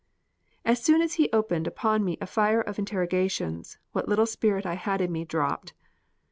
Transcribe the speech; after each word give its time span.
As 0.65 0.81
soon 0.81 0.99
as 1.03 1.13
he 1.21 1.29
opened 1.31 1.67
upon 1.67 2.03
me 2.03 2.17
a 2.19 2.25
fire 2.25 2.59
of 2.61 2.79
interrogations, 2.79 3.77
what 3.91 4.09
little 4.09 4.25
spirit 4.25 4.65
I 4.65 4.73
had 4.73 4.99
in 4.99 5.11
me 5.11 5.25
dropped. 5.25 5.75